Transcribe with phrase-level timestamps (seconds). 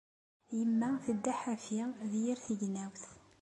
[0.57, 1.79] Yemma tedda ḥafi
[2.11, 3.03] di yir tignawt.